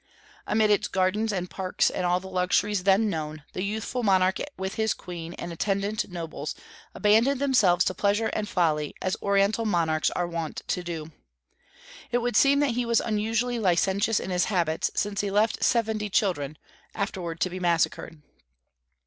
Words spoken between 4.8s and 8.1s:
queen and attendant nobles abandoned themselves to